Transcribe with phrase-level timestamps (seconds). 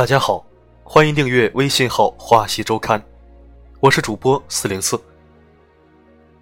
[0.00, 0.42] 大家好，
[0.82, 3.04] 欢迎订阅微信号“花溪周刊”，
[3.80, 4.98] 我是主播四零四。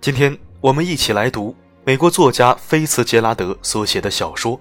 [0.00, 1.52] 今天我们一起来读
[1.84, 4.56] 美国作家菲茨杰拉德所写的小说《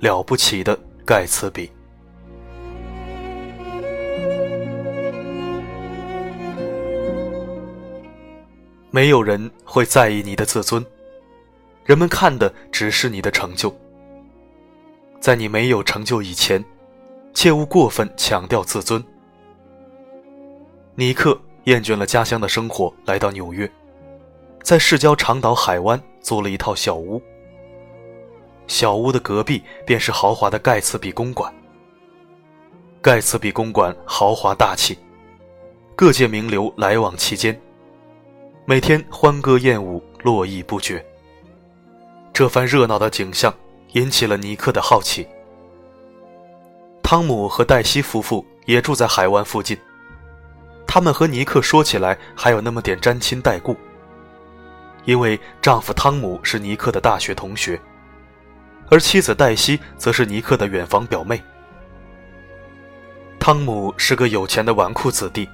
[0.00, 1.66] 了不起的盖茨比》。
[8.90, 10.82] 没有人会在意你的自尊，
[11.84, 13.70] 人们看的只是你的成就。
[15.20, 16.64] 在你没有成就以前，
[17.36, 19.04] 切勿过分强调自尊。
[20.94, 23.70] 尼克厌倦了家乡的生活，来到纽约，
[24.62, 27.20] 在市郊长岛海湾租了一套小屋。
[28.66, 31.52] 小屋的隔壁便是豪华的盖茨比公馆。
[33.02, 34.96] 盖茨比公馆豪华大气，
[35.94, 37.60] 各界名流来往其间。
[38.64, 41.04] 每天欢歌艳舞，络绎不绝。
[42.32, 43.54] 这番热闹的景象
[43.92, 45.28] 引起了尼克的好奇。
[47.08, 49.78] 汤姆和黛西夫妇也住在海湾附近，
[50.88, 53.76] 他们和尼克说起来还有那么点沾亲带故。
[55.04, 57.80] 因为丈夫汤姆是尼克的大学同学，
[58.90, 61.40] 而妻子黛西则是尼克的远房表妹。
[63.38, 65.48] 汤姆是个有钱的纨绔子弟，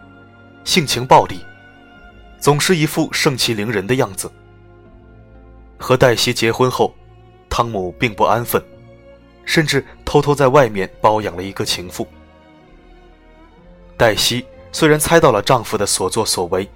[0.65, 1.39] 性情暴戾。
[2.41, 4.33] 总是一副盛气凌人的样子。
[5.77, 6.95] 和黛西结婚后，
[7.51, 8.65] 汤姆并不安分，
[9.45, 12.07] 甚至偷偷在外面包养了一个情妇。
[13.97, 16.69] 黛西虽然猜到了丈夫的所作所为，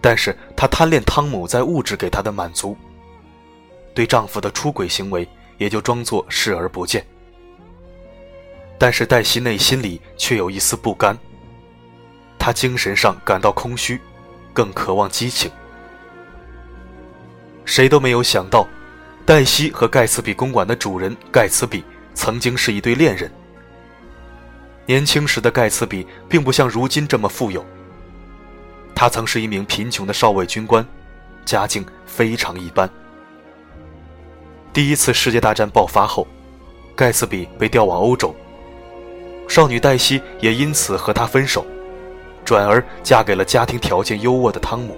[0.00, 2.76] 但是她贪恋汤姆在物质给她的满足，
[3.94, 7.04] 对丈夫的出轨行为也就装作视而不见。
[8.78, 11.16] 但是黛西内心里却有一丝不甘，
[12.38, 14.00] 她精神上感到空虚。
[14.54, 15.50] 更渴望激情。
[17.64, 18.68] 谁都没有想到，
[19.24, 23.30] 黛西和盖茨比公馆的主人盖茨比曾经是一对恋人。
[24.84, 27.64] 年轻时的盖茨比并不像如今这么富有，
[28.94, 30.84] 他曾是一名贫穷的少尉军官，
[31.44, 32.90] 家境非常一般。
[34.72, 36.26] 第一次世界大战爆发后，
[36.96, 38.34] 盖茨比被调往欧洲，
[39.48, 41.64] 少女黛西也因此和他分手。
[42.44, 44.96] 转而嫁给了家庭条件优渥的汤姆。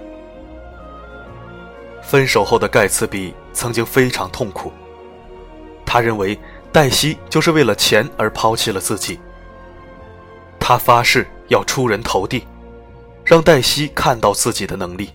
[2.01, 4.71] 分手后的盖茨比曾经非常痛苦，
[5.85, 6.37] 他认为
[6.71, 9.17] 黛西就是为了钱而抛弃了自己。
[10.59, 12.45] 他发誓要出人头地，
[13.23, 15.09] 让黛西看到自己的能力。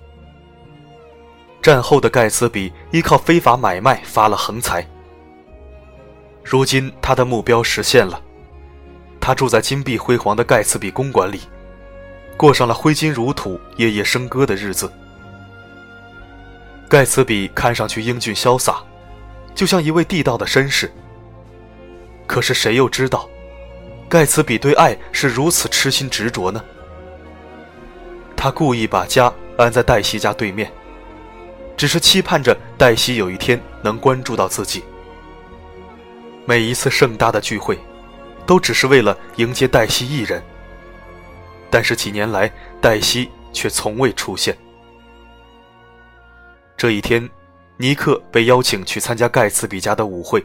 [1.60, 4.88] 战后的盖茨比依靠非法买卖发了横财，
[6.42, 8.20] 如今他的目标实现了，
[9.20, 11.42] 他住在金碧辉煌的盖茨比公馆里。
[12.38, 14.90] 过上了挥金如土、夜夜笙歌的日子。
[16.90, 18.82] 盖茨比看上去英俊潇洒，
[19.54, 20.90] 就像一位地道的绅士。
[22.26, 23.30] 可是谁又知道，
[24.08, 26.60] 盖茨比对爱是如此痴心执着呢？
[28.36, 30.68] 他故意把家安在黛西家对面，
[31.76, 34.82] 只是期盼着黛西有一天能关注到自己。
[36.44, 37.78] 每一次盛大的聚会，
[38.44, 40.42] 都只是为了迎接黛西一人。
[41.70, 42.50] 但是几年来，
[42.80, 44.58] 黛西却从未出现。
[46.80, 47.28] 这一天，
[47.76, 50.42] 尼克被邀请去参加盖茨比家的舞会。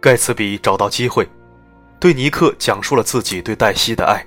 [0.00, 1.24] 盖茨比找到机会，
[2.00, 4.26] 对尼克讲述了自己对黛西的爱。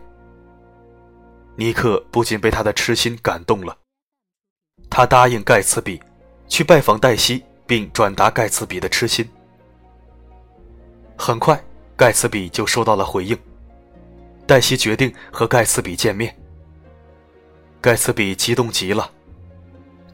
[1.58, 3.78] 尼克不仅被他的痴心感动了，
[4.90, 6.02] 他答应盖茨比
[6.48, 9.30] 去拜访黛西，并转达盖茨比的痴心。
[11.18, 11.62] 很快，
[11.98, 13.38] 盖茨比就收到了回应。
[14.46, 16.34] 黛西决定和盖茨比见面。
[17.82, 19.12] 盖茨比激动极了，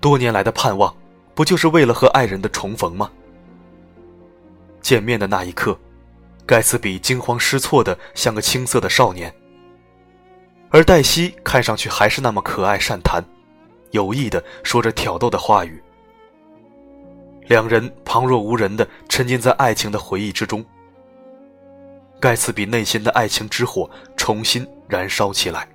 [0.04, 0.94] 多年来的盼望，
[1.34, 3.10] 不就是为了和爱人的重逢吗？
[4.82, 5.80] 见面的那一刻，
[6.46, 9.34] 盖茨比惊慌失措的像个青涩的少年，
[10.72, 13.24] 而黛西看上去还是那么可爱善谈，
[13.92, 15.82] 有意的说着挑逗的话语。
[17.48, 20.66] 两人旁若无人的沉浸在爱情的回忆之中。
[22.20, 25.66] 盖茨比内心的爱情之火重新燃烧起来。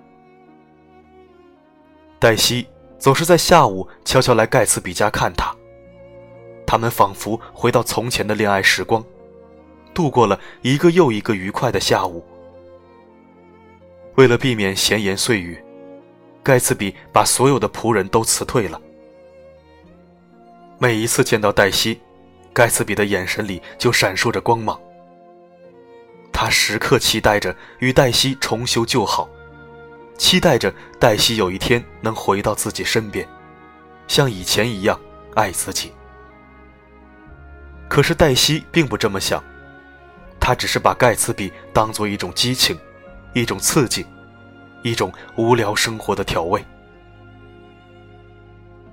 [2.18, 2.66] 黛西
[2.98, 5.54] 总是在下午悄悄来盖茨比家看他。
[6.66, 9.02] 他们仿佛回到从前的恋爱时光，
[9.94, 12.24] 度过了一个又一个愉快的下午。
[14.16, 15.56] 为了避免闲言碎语，
[16.42, 18.80] 盖茨比把所有的仆人都辞退了。
[20.76, 22.00] 每一次见到黛西，
[22.52, 24.78] 盖茨比的眼神里就闪烁着光芒。
[26.32, 29.28] 他时刻期待着与黛西重修旧好，
[30.18, 33.26] 期待着黛西有一天能回到自己身边，
[34.08, 35.00] 像以前一样
[35.34, 35.92] 爱自己。
[37.88, 39.42] 可是黛西并不这么想，
[40.38, 42.78] 她只是把盖茨比当做一种激情，
[43.32, 44.04] 一种刺激，
[44.82, 46.62] 一种无聊生活的调味。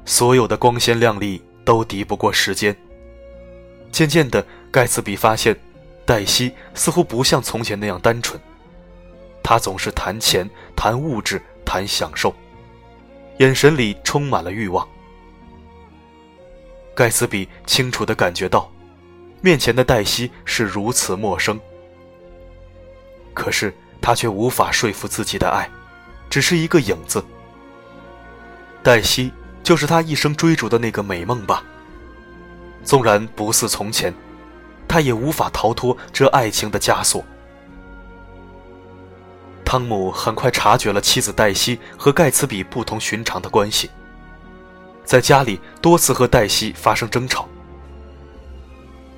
[0.05, 2.73] 所有的光鲜亮丽都敌不过时间。
[3.91, 5.57] 渐渐的，盖茨比发现，
[6.05, 8.39] 黛西似乎不像从前那样单纯。
[9.47, 12.33] 他总是谈钱、谈物质、谈享受，
[13.37, 14.85] 眼神里充满了欲望。
[16.95, 18.67] 盖茨比清楚地感觉到，
[19.41, 21.59] 面前的黛西是如此陌生。
[23.35, 23.71] 可是
[24.01, 25.69] 他却无法说服自己的爱，
[26.27, 27.23] 只是一个影子。
[28.81, 29.31] 黛西
[29.61, 31.63] 就是他一生追逐的那个美梦吧。
[32.83, 34.11] 纵然不似从前，
[34.87, 37.23] 他也无法逃脱这爱情的枷锁。
[39.65, 43.89] 汤姆很快察觉了妻子黛西和盖茨比不同寻常的关系，
[45.03, 47.49] 在家里多次和黛西发生争吵。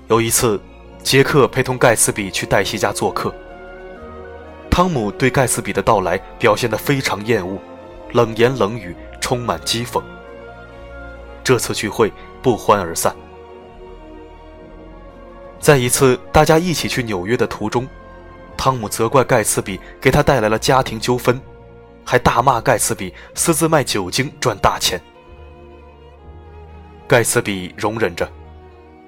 [0.07, 0.59] 有一次，
[1.03, 3.31] 杰克陪同盖茨比去黛西家做客，
[4.71, 7.59] 汤姆对盖茨比的到来表现得非常厌恶，
[8.13, 10.01] 冷言冷语，充满讥讽。
[11.44, 12.11] 这次聚会
[12.41, 13.13] 不欢而散。
[15.59, 17.85] 在一次大家一起去纽约的途中。
[18.57, 21.39] 汤姆责怪盖茨比给他带来了家庭纠纷，
[22.04, 25.00] 还大骂盖茨比私自卖酒精赚大钱。
[27.07, 28.30] 盖茨比容忍着，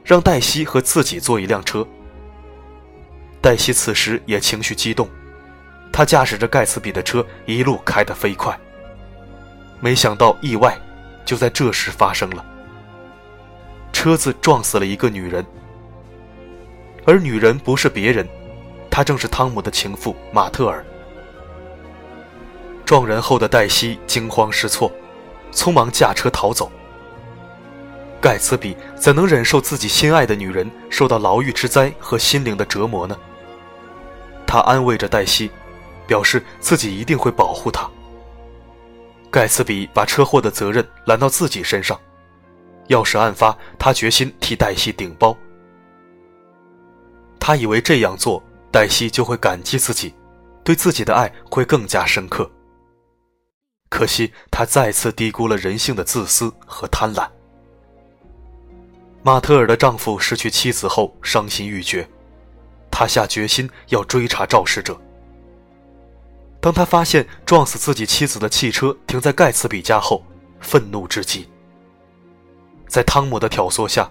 [0.06, 1.86] 让黛西和自己坐一辆车。
[3.42, 5.10] 黛西此时也情绪激动，
[5.92, 8.58] 她驾驶着盖茨比的车一路开得飞快。
[9.82, 10.78] 没想到意外
[11.26, 12.46] 就在这时发生了，
[13.92, 15.46] 车子撞死了一个女人，
[17.06, 18.28] 而女人不是别人。
[18.90, 20.86] 她正是汤姆的情妇马特尔。
[22.86, 24.92] 撞人后的黛西惊慌失措，
[25.52, 26.72] 匆忙驾车逃走。
[28.20, 33.18] 盖茨比怎能忍受自己心爱的女人受到牢狱之灾和心灵的折磨呢？
[34.46, 35.52] 他安慰着黛西，
[36.08, 37.88] 表示自己一定会保护她。
[39.30, 41.98] 盖茨比把车祸的责任揽到自己身上，
[42.88, 45.38] 要是案发，他决心替黛西顶包。
[47.40, 48.44] 他以为这样做。
[48.72, 50.14] 黛西就会感激自己，
[50.64, 52.50] 对自己的爱会更加深刻。
[53.90, 57.28] 可惜他再次低估了人性的自私和贪婪。
[59.24, 62.08] 马特尔的丈夫失去妻子后伤心欲绝，
[62.92, 64.96] 他下决心要追查肇事者。
[66.62, 70.24] 当他发现撞死自己妻子的汽车停在盖茨比家后，
[70.60, 71.50] 愤怒至极。
[72.88, 74.10] 在汤姆的挑唆下，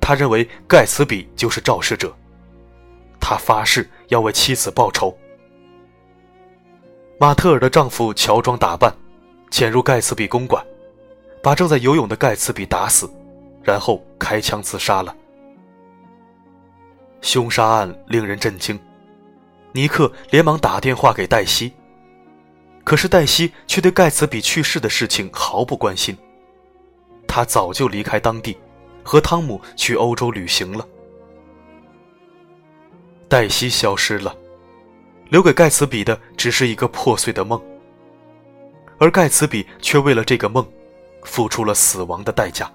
[0.00, 2.12] 他认为盖茨比就是肇事者。
[3.20, 5.16] 他发誓要为妻子报仇。
[7.18, 8.94] 马特尔的丈夫乔装打扮，
[9.50, 10.64] 潜入盖茨比公馆，
[11.42, 13.10] 把正在游泳的盖茨比打死，
[13.62, 15.14] 然后开枪自杀了。
[17.20, 18.78] 凶杀案令人震惊，
[19.72, 21.72] 尼克连忙打电话给黛西，
[22.84, 26.16] 可是黛西却对盖茨比去世的事情毫不关心。
[27.26, 28.56] 他早就离开当地，
[29.02, 30.86] 和汤姆去欧洲旅行了。
[33.28, 34.34] 黛西消失了，
[35.28, 37.60] 留给盖茨比的只是一个破碎的梦，
[38.98, 40.66] 而盖茨比却为了这个梦，
[41.24, 42.70] 付出了死亡的代价。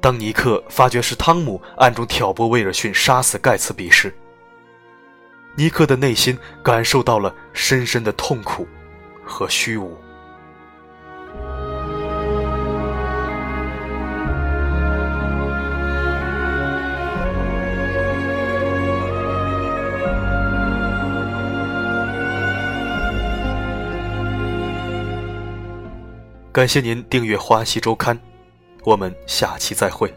[0.00, 4.14] 当尼克发觉是汤姆暗中挑拨威尔逊杀死盖茨比时，
[5.54, 8.66] 尼克的内心感受到了深深的痛苦
[9.24, 9.94] 和虚无。
[26.58, 28.16] 感谢您订阅《花溪周刊》，
[28.82, 30.12] 我们下期再会。